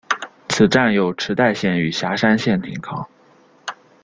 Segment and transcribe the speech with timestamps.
[0.49, 3.07] 此站有池袋线与狭山线停靠。